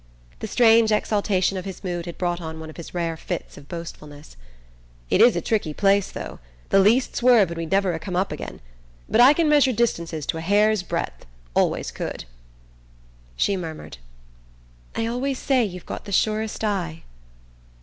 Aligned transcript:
The 0.39 0.47
strange 0.47 0.91
exaltation 0.91 1.59
of 1.59 1.65
his 1.65 1.83
mood 1.83 2.07
had 2.07 2.17
brought 2.17 2.41
on 2.41 2.59
one 2.59 2.71
of 2.71 2.77
his 2.77 2.91
rare 2.91 3.15
fits 3.15 3.55
of 3.55 3.67
boastfulness. 3.69 4.35
"It 5.11 5.21
is 5.21 5.35
a 5.35 5.41
tricky 5.41 5.75
place, 5.75 6.09
though. 6.09 6.39
The 6.69 6.79
least 6.79 7.15
swerve, 7.15 7.51
and 7.51 7.57
we'd 7.59 7.69
never 7.69 7.95
ha' 7.95 8.01
come 8.01 8.15
up 8.15 8.31
again. 8.31 8.61
But 9.07 9.21
I 9.21 9.33
can 9.33 9.47
measure 9.47 9.71
distances 9.71 10.25
to 10.25 10.37
a 10.37 10.41
hair's 10.41 10.81
breadth 10.81 11.27
always 11.53 11.91
could." 11.91 12.25
She 13.35 13.55
murmured: 13.55 13.99
"I 14.95 15.05
always 15.05 15.37
say 15.37 15.63
you've 15.63 15.85
got 15.85 16.05
the 16.05 16.11
surest 16.11 16.63
eye..." 16.63 17.03